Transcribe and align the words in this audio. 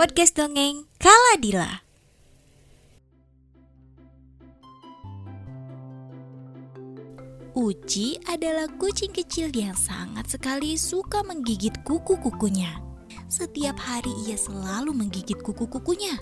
Podcast 0.00 0.32
Dongeng 0.32 0.88
Kaladila. 0.96 1.84
Uci 7.52 8.16
adalah 8.24 8.64
kucing 8.80 9.12
kecil 9.12 9.52
yang 9.52 9.76
sangat 9.76 10.24
sekali 10.32 10.80
suka 10.80 11.20
menggigit 11.20 11.84
kuku-kukunya. 11.84 12.80
Setiap 13.28 13.76
hari 13.76 14.08
ia 14.24 14.40
selalu 14.40 14.96
menggigit 14.96 15.36
kuku-kukunya. 15.44 16.16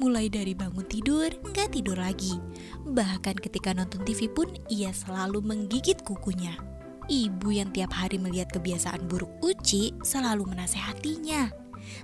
Mulai 0.00 0.32
dari 0.32 0.56
bangun 0.56 0.88
tidur 0.88 1.28
nggak 1.52 1.76
tidur 1.76 2.00
lagi. 2.00 2.40
Bahkan 2.88 3.44
ketika 3.44 3.76
nonton 3.76 4.08
TV 4.08 4.32
pun 4.32 4.48
ia 4.72 4.88
selalu 4.88 5.44
menggigit 5.44 6.00
kukunya. 6.00 6.56
Ibu 7.12 7.60
yang 7.60 7.76
tiap 7.76 7.92
hari 7.92 8.16
melihat 8.16 8.48
kebiasaan 8.56 9.04
buruk 9.04 9.36
Uci 9.44 10.00
selalu 10.00 10.48
menasehatinya. 10.48 11.61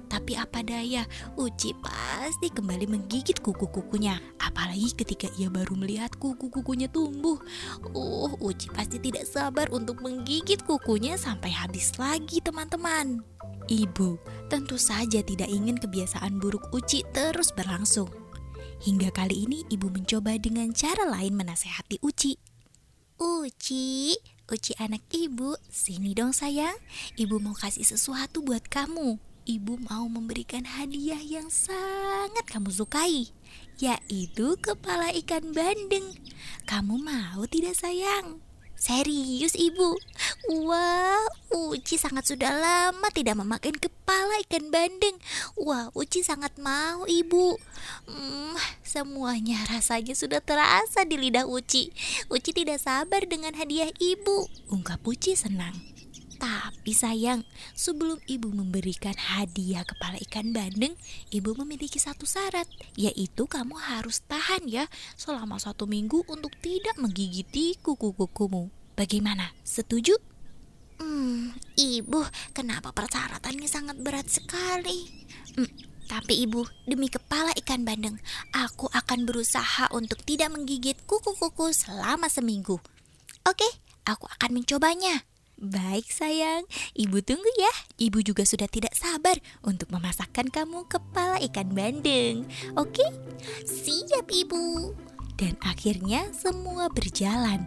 Tapi 0.09 0.35
apa 0.39 0.65
daya, 0.65 1.05
Uci 1.37 1.77
pasti 1.79 2.49
kembali 2.49 2.89
menggigit 2.89 3.39
kuku-kukunya. 3.45 4.19
Apalagi 4.41 4.95
ketika 4.97 5.29
ia 5.37 5.53
baru 5.53 5.77
melihat 5.77 6.15
kuku-kukunya 6.17 6.89
tumbuh. 6.89 7.37
Uh, 7.93 8.33
Uci 8.41 8.73
pasti 8.73 8.97
tidak 8.99 9.29
sabar 9.29 9.69
untuk 9.71 10.01
menggigit 10.01 10.65
kukunya 10.65 11.15
sampai 11.21 11.53
habis 11.53 11.93
lagi 12.01 12.41
teman-teman. 12.41 13.21
Ibu 13.69 14.17
tentu 14.49 14.81
saja 14.81 15.21
tidak 15.21 15.53
ingin 15.53 15.77
kebiasaan 15.77 16.41
buruk 16.41 16.73
Uci 16.73 17.05
terus 17.13 17.53
berlangsung. 17.53 18.09
Hingga 18.79 19.13
kali 19.13 19.45
ini 19.45 19.67
ibu 19.69 19.91
mencoba 19.91 20.39
dengan 20.41 20.73
cara 20.73 21.05
lain 21.05 21.35
menasehati 21.37 22.01
Uci. 22.01 22.39
Uci, 23.19 24.15
Uci 24.49 24.73
anak 24.79 25.05
ibu, 25.13 25.59
sini 25.69 26.15
dong 26.15 26.33
sayang. 26.33 26.79
Ibu 27.21 27.43
mau 27.43 27.53
kasih 27.53 27.85
sesuatu 27.85 28.41
buat 28.41 28.65
kamu 28.71 29.28
ibu 29.49 29.81
mau 29.89 30.05
memberikan 30.13 30.69
hadiah 30.69 31.19
yang 31.25 31.49
sangat 31.49 32.45
kamu 32.45 32.69
sukai, 32.69 33.33
yaitu 33.81 34.61
kepala 34.61 35.09
ikan 35.25 35.57
bandeng. 35.57 36.13
Kamu 36.69 37.01
mau 37.01 37.49
tidak 37.49 37.81
sayang? 37.81 38.45
Serius 38.79 39.59
ibu? 39.59 39.97
Wah, 40.53 41.27
Uci 41.51 41.99
sangat 41.99 42.31
sudah 42.31 42.53
lama 42.55 43.09
tidak 43.11 43.41
memakan 43.41 43.75
kepala 43.75 44.39
ikan 44.47 44.71
bandeng. 44.71 45.19
Wah, 45.59 45.91
Uci 45.97 46.23
sangat 46.23 46.55
mau 46.61 47.09
ibu. 47.09 47.59
Hmm, 48.07 48.55
semuanya 48.87 49.65
rasanya 49.67 50.15
sudah 50.15 50.39
terasa 50.45 51.03
di 51.09 51.19
lidah 51.19 51.49
Uci. 51.49 51.91
Uci 52.31 52.55
tidak 52.55 52.79
sabar 52.79 53.27
dengan 53.27 53.57
hadiah 53.59 53.91
ibu. 53.99 54.47
Ungkap 54.71 55.03
Uci 55.03 55.35
senang. 55.35 55.98
Tapi 56.39 56.95
sayang, 56.95 57.43
sebelum 57.75 58.23
ibu 58.31 58.55
memberikan 58.55 59.15
hadiah 59.19 59.83
kepala 59.83 60.23
ikan 60.23 60.55
bandeng, 60.55 60.95
ibu 61.35 61.51
memiliki 61.59 61.99
satu 61.99 62.25
syarat, 62.31 62.71
yaitu 62.95 63.51
kamu 63.51 63.75
harus 63.75 64.23
tahan 64.23 64.71
ya 64.71 64.87
selama 65.19 65.59
satu 65.59 65.91
minggu 65.91 66.23
untuk 66.31 66.55
tidak 66.63 66.95
menggigiti 66.95 67.75
kuku-kukumu. 67.83 68.71
Bagaimana? 68.95 69.51
Setuju? 69.67 70.15
Hmm, 70.99 71.55
ibu, 71.79 72.23
kenapa 72.55 72.91
persyaratannya 72.95 73.69
sangat 73.71 73.99
berat 74.03 74.27
sekali? 74.31 75.07
Hmm, 75.55 75.71
tapi 76.09 76.47
ibu, 76.47 76.67
demi 76.89 77.13
kepala 77.13 77.55
ikan 77.63 77.85
bandeng, 77.85 78.19
aku 78.57 78.89
akan 78.91 79.29
berusaha 79.29 79.93
untuk 79.95 80.25
tidak 80.25 80.55
menggigit 80.55 80.99
kuku-kuku 81.05 81.71
selama 81.71 82.33
seminggu. 82.33 82.81
Oke, 83.45 83.69
aku 84.09 84.25
akan 84.39 84.59
mencobanya. 84.63 85.28
Baik 85.59 86.07
sayang, 86.07 86.63
ibu 86.95 87.19
tunggu 87.19 87.51
ya. 87.59 87.75
Ibu 87.99 88.23
juga 88.23 88.47
sudah 88.47 88.71
tidak 88.71 88.95
sabar 88.95 89.35
untuk 89.67 89.91
memasakkan 89.91 90.47
kamu 90.55 90.87
kepala 90.87 91.43
ikan 91.51 91.75
bandeng. 91.75 92.47
Oke? 92.79 93.03
Siap 93.67 94.31
ibu. 94.31 94.95
Dan 95.35 95.59
akhirnya 95.59 96.31
semua 96.31 96.87
berjalan. 96.87 97.67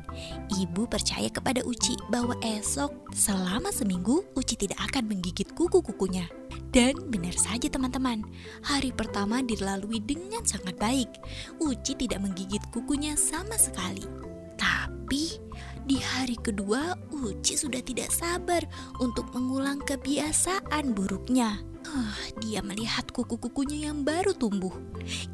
Ibu 0.56 0.88
percaya 0.88 1.28
kepada 1.28 1.68
Uci 1.68 2.00
bahwa 2.08 2.40
esok 2.40 3.12
selama 3.12 3.76
seminggu 3.76 4.24
Uci 4.40 4.56
tidak 4.56 4.80
akan 4.88 5.12
menggigit 5.12 5.52
kuku-kukunya. 5.52 6.32
Dan 6.72 6.96
benar 7.12 7.36
saja 7.36 7.68
teman-teman, 7.68 8.24
hari 8.64 8.96
pertama 8.96 9.44
dilalui 9.44 10.00
dengan 10.00 10.48
sangat 10.48 10.80
baik. 10.80 11.12
Uci 11.60 12.00
tidak 12.00 12.24
menggigit 12.24 12.64
kukunya 12.72 13.20
sama 13.20 13.60
sekali. 13.60 14.08
Tapi 14.56 15.51
di 15.86 15.98
hari 15.98 16.38
kedua, 16.38 16.94
Uci 17.10 17.58
sudah 17.58 17.82
tidak 17.82 18.14
sabar 18.14 18.62
untuk 19.02 19.30
mengulang 19.34 19.82
kebiasaan 19.82 20.94
buruknya. 20.94 21.62
Uh, 21.82 22.18
dia 22.38 22.62
melihat 22.62 23.10
kuku-kukunya 23.10 23.90
yang 23.90 24.06
baru 24.06 24.38
tumbuh. 24.38 24.72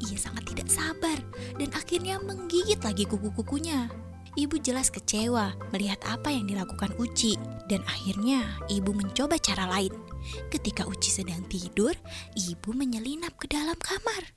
Ia 0.00 0.16
sangat 0.16 0.48
tidak 0.48 0.72
sabar 0.72 1.20
dan 1.60 1.68
akhirnya 1.76 2.16
menggigit 2.24 2.80
lagi 2.80 3.04
kuku-kukunya. 3.04 3.92
Ibu 4.38 4.56
jelas 4.62 4.88
kecewa 4.88 5.52
melihat 5.74 6.00
apa 6.08 6.32
yang 6.32 6.48
dilakukan 6.48 6.94
Uci 6.96 7.36
dan 7.68 7.84
akhirnya 7.84 8.46
ibu 8.72 8.94
mencoba 8.96 9.36
cara 9.36 9.68
lain. 9.68 9.92
Ketika 10.48 10.88
Uci 10.88 11.10
sedang 11.12 11.44
tidur, 11.50 11.92
ibu 12.38 12.70
menyelinap 12.72 13.36
ke 13.36 13.50
dalam 13.50 13.76
kamar. 13.76 14.32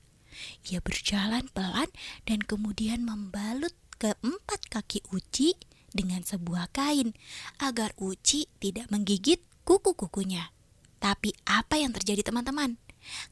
Ia 0.68 0.82
berjalan 0.84 1.48
pelan 1.52 1.88
dan 2.28 2.42
kemudian 2.44 3.04
membalut 3.04 3.72
keempat 4.02 4.66
kaki 4.68 5.06
Uci 5.14 5.71
dengan 5.92 6.24
sebuah 6.24 6.72
kain 6.72 7.12
agar 7.60 7.92
Uci 8.00 8.48
tidak 8.58 8.88
menggigit 8.88 9.40
kuku-kukunya. 9.62 10.50
Tapi 11.02 11.34
apa 11.46 11.78
yang 11.78 11.94
terjadi 11.94 12.26
teman-teman? 12.26 12.78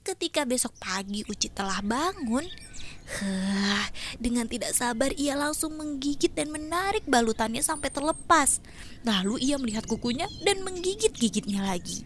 Ketika 0.03 0.43
besok 0.43 0.75
pagi 0.83 1.23
Uci 1.31 1.47
telah 1.55 1.79
bangun, 1.79 2.43
huh, 3.07 3.85
dengan 4.19 4.51
tidak 4.51 4.75
sabar 4.75 5.15
ia 5.15 5.39
langsung 5.39 5.79
menggigit 5.79 6.35
dan 6.35 6.51
menarik 6.51 7.07
balutannya 7.07 7.63
sampai 7.63 7.91
terlepas. 7.91 8.59
Lalu 9.07 9.39
ia 9.47 9.57
melihat 9.63 9.87
kukunya 9.87 10.27
dan 10.43 10.67
menggigit-gigitnya 10.67 11.63
lagi. 11.63 12.03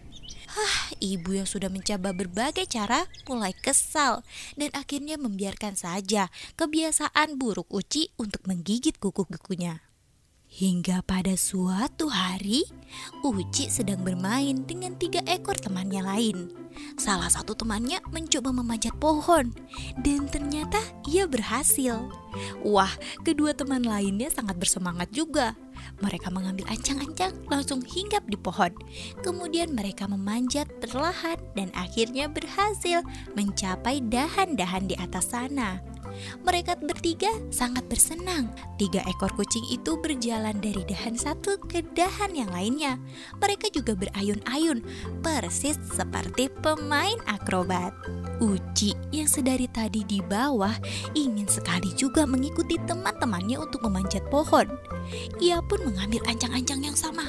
Hah, 0.55 0.95
ibu 1.03 1.35
yang 1.35 1.49
sudah 1.49 1.67
mencoba 1.67 2.15
berbagai 2.15 2.63
cara 2.69 3.03
mulai 3.27 3.51
kesal 3.51 4.23
dan 4.55 4.71
akhirnya 4.71 5.19
membiarkan 5.19 5.75
saja 5.75 6.31
kebiasaan 6.55 7.35
buruk 7.35 7.67
Uci 7.67 8.15
untuk 8.15 8.45
menggigit 8.47 8.95
kuku-kukunya. 8.95 9.83
Hingga 10.55 11.03
pada 11.03 11.35
suatu 11.35 12.07
hari, 12.07 12.63
Uci 13.27 13.67
sedang 13.67 14.07
bermain 14.07 14.63
dengan 14.63 14.95
tiga 14.95 15.19
ekor 15.27 15.59
temannya 15.59 15.99
lain. 15.99 16.47
Salah 16.95 17.27
satu 17.27 17.59
temannya 17.59 17.99
mencoba 18.15 18.55
memanjat 18.55 18.95
pohon, 18.95 19.51
dan 19.99 20.31
ternyata 20.31 20.79
ia 21.11 21.27
berhasil. 21.27 22.07
Wah, 22.63 22.95
kedua 23.27 23.51
teman 23.51 23.83
lainnya 23.83 24.31
sangat 24.31 24.55
bersemangat 24.55 25.11
juga. 25.11 25.59
Mereka 25.99 26.31
mengambil 26.31 26.71
ancang-ancang 26.71 27.35
langsung 27.51 27.83
hinggap 27.83 28.23
di 28.31 28.39
pohon. 28.39 28.71
Kemudian 29.27 29.75
mereka 29.75 30.07
memanjat 30.07 30.71
perlahan 30.79 31.35
dan 31.59 31.67
akhirnya 31.75 32.31
berhasil 32.31 33.03
mencapai 33.35 33.99
dahan-dahan 34.07 34.87
di 34.87 34.95
atas 34.95 35.35
sana. 35.35 35.83
Mereka 36.43 36.79
bertiga 36.81 37.31
sangat 37.49 37.87
bersenang. 37.87 38.51
Tiga 38.75 39.01
ekor 39.07 39.31
kucing 39.33 39.63
itu 39.71 39.95
berjalan 39.99 40.57
dari 40.59 40.83
dahan 40.87 41.15
satu 41.15 41.57
ke 41.65 41.81
dahan 41.95 42.35
yang 42.35 42.51
lainnya. 42.51 42.99
Mereka 43.39 43.71
juga 43.71 43.95
berayun-ayun, 43.95 44.83
persis 45.23 45.79
seperti 45.95 46.51
pemain 46.61 47.17
akrobat. 47.27 47.95
Uci 48.43 48.91
yang 49.15 49.31
sedari 49.31 49.71
tadi 49.71 50.03
di 50.03 50.19
bawah 50.19 50.75
ingin 51.15 51.47
sekali 51.47 51.91
juga 51.95 52.27
mengikuti 52.27 52.75
teman-temannya 52.83 53.55
untuk 53.55 53.83
memanjat 53.87 54.27
pohon. 54.27 54.67
Ia 55.39 55.63
pun 55.65 55.79
mengambil 55.87 56.19
ancang-ancang 56.27 56.83
yang 56.83 56.97
sama. 56.97 57.25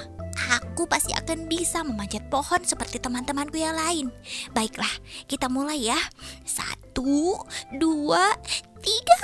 Aku 0.77 0.85
pasti 0.85 1.17
akan 1.17 1.49
bisa 1.49 1.81
memanjat 1.81 2.29
pohon 2.29 2.61
seperti 2.61 3.01
teman-temanku 3.01 3.57
yang 3.57 3.73
lain. 3.73 4.13
Baiklah, 4.53 4.91
kita 5.25 5.49
mulai 5.49 5.81
ya. 5.81 5.97
Satu, 6.45 7.41
dua, 7.81 8.37
tiga. 8.87 9.19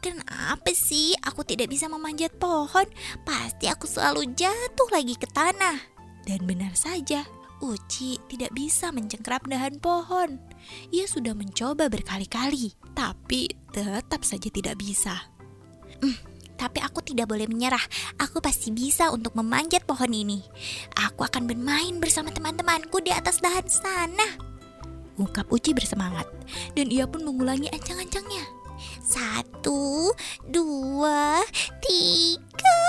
Kenapa 0.00 0.72
sih 0.72 1.12
aku 1.20 1.44
tidak 1.44 1.72
bisa 1.72 1.88
memanjat 1.88 2.32
pohon? 2.40 2.88
Pasti 3.24 3.68
aku 3.68 3.84
selalu 3.84 4.32
jatuh 4.32 4.88
lagi 4.92 5.16
ke 5.16 5.28
tanah. 5.28 5.76
Dan 6.24 6.48
benar 6.48 6.72
saja, 6.72 7.24
Uci 7.60 8.20
tidak 8.28 8.52
bisa 8.56 8.92
mencengkrap 8.92 9.44
dahan 9.48 9.80
pohon. 9.80 10.40
Ia 10.92 11.04
sudah 11.08 11.36
mencoba 11.36 11.88
berkali-kali, 11.88 12.76
tapi 12.96 13.48
tetap 13.72 14.24
saja 14.24 14.48
tidak 14.52 14.76
bisa. 14.80 15.32
Hmm, 16.00 16.16
tapi 16.60 16.80
aku 16.84 17.00
tidak 17.00 17.32
boleh 17.32 17.48
menyerah. 17.48 17.80
Aku 18.20 18.44
pasti 18.44 18.72
bisa 18.72 19.08
untuk 19.08 19.36
memanjat 19.36 19.88
pohon 19.88 20.12
ini. 20.12 20.44
Aku 20.96 21.24
akan 21.24 21.48
bermain 21.48 21.96
bersama 22.00 22.28
teman-temanku 22.32 23.00
di 23.00 23.12
atas 23.12 23.40
dahan 23.40 23.68
sana 23.68 24.53
ungkap 25.18 25.46
Uci 25.50 25.74
bersemangat. 25.74 26.26
Dan 26.74 26.90
ia 26.90 27.06
pun 27.06 27.22
mengulangi 27.22 27.70
ancang-ancangnya. 27.70 28.44
Satu, 29.04 30.12
dua, 30.48 31.40
tiga. 31.84 32.80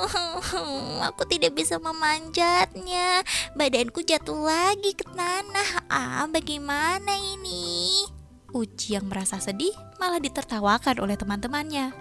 aku 1.10 1.22
tidak 1.28 1.56
bisa 1.56 1.76
memanjatnya. 1.78 3.22
Badanku 3.54 4.02
jatuh 4.04 4.40
lagi 4.40 4.94
ke 4.96 5.04
tanah. 5.10 5.90
Ah, 5.90 6.24
bagaimana 6.30 7.16
ini? 7.18 8.04
Uci 8.50 8.98
yang 8.98 9.06
merasa 9.06 9.38
sedih 9.38 9.72
malah 10.02 10.18
ditertawakan 10.18 10.98
oleh 11.02 11.14
teman-temannya. 11.14 11.94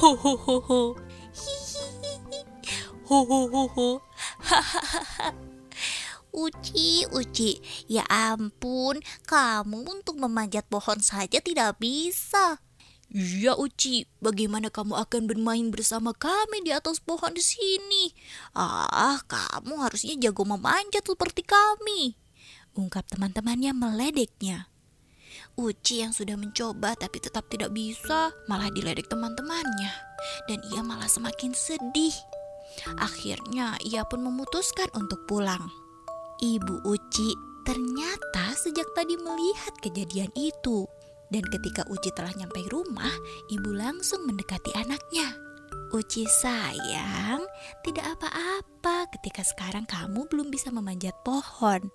Ho 0.00 0.16
ho 0.16 0.32
ho 0.36 0.56
ho. 0.60 0.82
Ho 3.04 3.20
ho 3.20 3.40
ho 3.52 3.62
ho. 3.68 3.88
Uci, 6.34 7.06
Uci, 7.14 7.62
ya 7.86 8.02
ampun, 8.10 8.98
kamu 9.30 9.86
untuk 9.86 10.18
memanjat 10.18 10.66
pohon 10.66 10.98
saja 10.98 11.38
tidak 11.38 11.78
bisa. 11.78 12.58
Iya 13.14 13.54
Uci, 13.54 14.10
bagaimana 14.18 14.66
kamu 14.66 14.98
akan 14.98 15.30
bermain 15.30 15.70
bersama 15.70 16.10
kami 16.10 16.66
di 16.66 16.74
atas 16.74 16.98
pohon 16.98 17.30
di 17.30 17.44
sini? 17.44 18.10
Ah, 18.50 19.22
kamu 19.30 19.78
harusnya 19.78 20.18
jago 20.18 20.42
memanjat 20.42 21.06
seperti 21.06 21.46
kami. 21.46 22.18
Ungkap 22.74 23.06
teman-temannya 23.06 23.70
meledeknya. 23.70 24.66
Uci 25.54 26.02
yang 26.02 26.10
sudah 26.10 26.34
mencoba 26.34 26.98
tapi 26.98 27.22
tetap 27.22 27.46
tidak 27.46 27.70
bisa, 27.70 28.34
malah 28.50 28.74
diledek 28.74 29.06
teman-temannya. 29.06 29.94
Dan 30.50 30.58
ia 30.74 30.82
malah 30.82 31.06
semakin 31.06 31.54
sedih. 31.54 32.14
Akhirnya 32.98 33.78
ia 33.86 34.02
pun 34.02 34.26
memutuskan 34.26 34.90
untuk 34.98 35.22
pulang. 35.30 35.83
Ibu 36.42 36.82
Uci 36.82 37.30
ternyata 37.62 38.52
sejak 38.58 38.86
tadi 38.92 39.14
melihat 39.18 39.74
kejadian 39.78 40.30
itu. 40.34 40.86
Dan 41.30 41.46
ketika 41.46 41.86
Uci 41.86 42.10
telah 42.14 42.30
nyampe 42.34 42.62
rumah, 42.70 43.12
ibu 43.50 43.70
langsung 43.74 44.26
mendekati 44.26 44.70
anaknya. 44.74 45.34
Uci 45.94 46.26
sayang, 46.26 47.46
tidak 47.86 48.18
apa-apa 48.18 49.06
ketika 49.18 49.46
sekarang 49.46 49.86
kamu 49.86 50.26
belum 50.26 50.50
bisa 50.50 50.74
memanjat 50.74 51.14
pohon. 51.22 51.90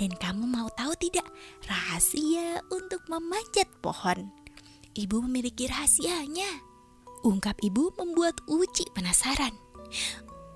Dan 0.00 0.12
kamu 0.16 0.44
mau 0.48 0.68
tahu 0.72 0.96
tidak 0.96 1.28
rahasia 1.68 2.64
untuk 2.72 3.04
memanjat 3.12 3.68
pohon? 3.84 4.32
Ibu 4.96 5.20
memiliki 5.28 5.68
rahasianya. 5.68 6.64
Ungkap 7.28 7.60
ibu 7.60 7.92
membuat 8.00 8.40
Uci 8.48 8.88
penasaran. 8.96 9.52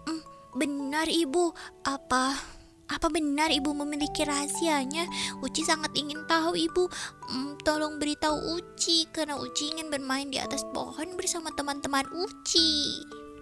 Mm, 0.08 0.22
benar 0.56 1.06
ibu, 1.08 1.52
apa 1.84 2.36
apa 2.90 3.06
benar 3.06 3.54
ibu 3.54 3.70
memiliki 3.70 4.26
rahasianya? 4.26 5.06
Uci 5.40 5.62
sangat 5.62 5.94
ingin 5.94 6.26
tahu 6.26 6.58
ibu. 6.58 6.90
Hmm, 7.30 7.54
tolong 7.62 8.02
beritahu 8.02 8.58
Uci 8.58 9.06
karena 9.14 9.38
Uci 9.38 9.78
ingin 9.78 9.94
bermain 9.94 10.26
di 10.26 10.42
atas 10.42 10.66
pohon 10.74 11.14
bersama 11.14 11.54
teman-teman 11.54 12.04
Uci. 12.10 13.00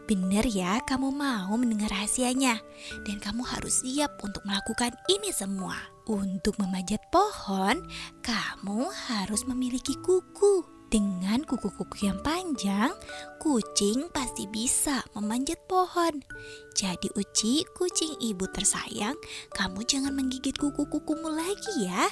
Benar 0.09 0.49
ya, 0.49 0.81
kamu 0.89 1.13
mau 1.13 1.53
mendengar 1.57 1.93
rahasianya. 1.93 2.61
Dan 3.05 3.21
kamu 3.21 3.45
harus 3.45 3.85
siap 3.85 4.21
untuk 4.25 4.45
melakukan 4.45 4.97
ini 5.09 5.33
semua. 5.33 5.77
Untuk 6.09 6.57
memanjat 6.57 7.05
pohon, 7.13 7.85
kamu 8.25 8.89
harus 8.89 9.45
memiliki 9.45 9.93
kuku. 10.01 10.78
Dengan 10.89 11.45
kuku-kuku 11.45 12.09
yang 12.09 12.17
panjang, 12.25 12.89
kucing 13.37 14.09
pasti 14.09 14.49
bisa 14.49 15.05
memanjat 15.13 15.61
pohon. 15.69 16.25
Jadi 16.73 17.13
Uci, 17.13 17.61
kucing 17.77 18.17
ibu 18.25 18.49
tersayang, 18.49 19.13
kamu 19.53 19.85
jangan 19.85 20.17
menggigit 20.17 20.57
kuku-kukumu 20.57 21.29
lagi 21.29 21.85
ya. 21.85 22.09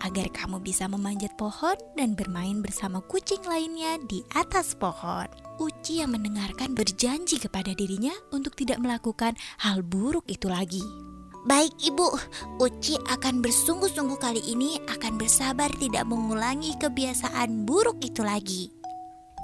Agar 0.00 0.32
kamu 0.32 0.64
bisa 0.64 0.88
memanjat 0.88 1.36
pohon 1.36 1.76
dan 2.00 2.16
bermain 2.16 2.64
bersama 2.64 3.04
kucing 3.04 3.44
lainnya 3.44 4.00
di 4.08 4.24
atas 4.32 4.72
pohon. 4.72 5.28
Uci 5.60 6.00
yang 6.00 6.16
mendengarkan 6.16 6.72
berjanji 6.72 7.36
kepada 7.36 7.76
dirinya 7.76 8.16
untuk 8.32 8.56
tidak 8.56 8.80
melakukan 8.80 9.36
hal 9.60 9.84
buruk 9.84 10.24
itu 10.32 10.48
lagi. 10.48 11.13
Baik 11.44 11.76
ibu, 11.84 12.08
Uci 12.56 12.96
akan 13.04 13.44
bersungguh-sungguh 13.44 14.16
kali 14.16 14.40
ini 14.48 14.80
akan 14.88 15.20
bersabar 15.20 15.68
tidak 15.76 16.08
mengulangi 16.08 16.72
kebiasaan 16.80 17.68
buruk 17.68 18.00
itu 18.00 18.24
lagi. 18.24 18.72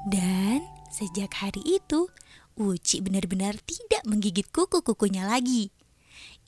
Dan 0.09 0.65
sejak 0.89 1.29
hari 1.37 1.61
itu, 1.61 2.09
Uci 2.57 3.05
benar-benar 3.05 3.61
tidak 3.69 4.01
menggigit 4.09 4.49
kuku-kukunya 4.49 5.29
lagi. 5.29 5.77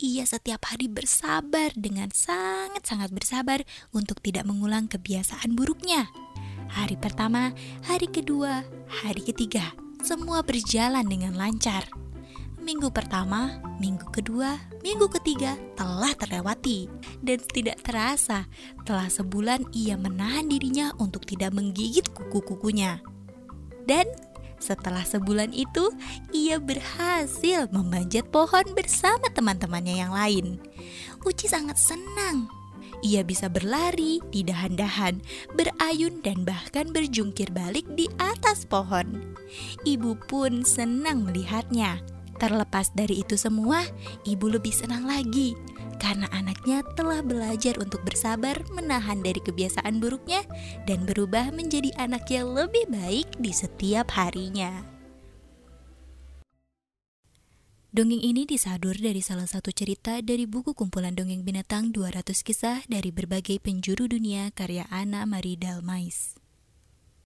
Ia 0.00 0.24
setiap 0.24 0.72
hari 0.72 0.88
bersabar 0.88 1.76
dengan 1.76 2.08
sangat-sangat 2.08 3.12
bersabar 3.12 3.60
untuk 3.92 4.24
tidak 4.24 4.48
mengulang 4.48 4.88
kebiasaan 4.88 5.52
buruknya. 5.52 6.08
Hari 6.72 6.96
pertama, 6.96 7.52
hari 7.84 8.08
kedua, 8.08 8.64
hari 8.88 9.20
ketiga, 9.20 9.76
semua 10.00 10.40
berjalan 10.40 11.04
dengan 11.04 11.36
lancar 11.36 11.84
minggu 12.62 12.94
pertama, 12.94 13.58
minggu 13.82 14.06
kedua, 14.14 14.54
minggu 14.86 15.10
ketiga 15.18 15.58
telah 15.74 16.14
terlewati 16.14 16.86
dan 17.18 17.42
tidak 17.42 17.82
terasa 17.82 18.46
telah 18.86 19.10
sebulan 19.10 19.66
ia 19.74 19.98
menahan 19.98 20.46
dirinya 20.46 20.94
untuk 21.02 21.26
tidak 21.26 21.50
menggigit 21.50 22.06
kuku-kukunya. 22.14 23.02
Dan 23.82 24.06
setelah 24.62 25.02
sebulan 25.02 25.50
itu, 25.50 25.90
ia 26.30 26.62
berhasil 26.62 27.66
memanjat 27.74 28.30
pohon 28.30 28.62
bersama 28.78 29.26
teman-temannya 29.34 29.98
yang 29.98 30.14
lain. 30.14 30.62
Uci 31.26 31.50
sangat 31.50 31.82
senang. 31.82 32.46
Ia 33.02 33.26
bisa 33.26 33.50
berlari 33.50 34.22
di 34.30 34.46
dahan-dahan, 34.46 35.18
berayun, 35.58 36.22
dan 36.22 36.46
bahkan 36.46 36.94
berjungkir 36.94 37.50
balik 37.50 37.82
di 37.98 38.06
atas 38.22 38.62
pohon. 38.62 39.34
Ibu 39.82 40.30
pun 40.30 40.62
senang 40.62 41.26
melihatnya 41.26 41.98
Terlepas 42.42 42.90
dari 42.90 43.22
itu 43.22 43.38
semua, 43.38 43.86
ibu 44.26 44.50
lebih 44.50 44.74
senang 44.74 45.06
lagi 45.06 45.54
karena 46.02 46.26
anaknya 46.34 46.82
telah 46.98 47.22
belajar 47.22 47.78
untuk 47.78 48.02
bersabar 48.02 48.58
menahan 48.74 49.22
dari 49.22 49.38
kebiasaan 49.38 50.02
buruknya 50.02 50.42
dan 50.82 51.06
berubah 51.06 51.54
menjadi 51.54 51.94
anak 52.02 52.26
yang 52.26 52.50
lebih 52.50 52.90
baik 52.90 53.30
di 53.38 53.54
setiap 53.54 54.10
harinya. 54.18 54.82
Dongeng 57.94 58.24
ini 58.24 58.42
disadur 58.48 58.98
dari 58.98 59.22
salah 59.22 59.46
satu 59.46 59.70
cerita 59.70 60.18
dari 60.18 60.48
buku 60.48 60.74
kumpulan 60.74 61.14
dongeng 61.14 61.46
binatang 61.46 61.94
200 61.94 62.34
kisah 62.42 62.82
dari 62.90 63.14
berbagai 63.14 63.62
penjuru 63.62 64.10
dunia 64.10 64.50
karya 64.50 64.88
Ana 64.90 65.28
Marie 65.28 65.60
Dalmais. 65.60 66.41